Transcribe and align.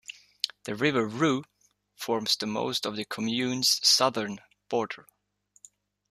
The 0.63 0.73
river 0.73 1.05
Rhue 1.05 1.43
forms 1.95 2.35
most 2.41 2.87
of 2.87 2.95
the 2.95 3.05
commune's 3.05 3.79
southern 3.87 4.39
border. 4.67 5.05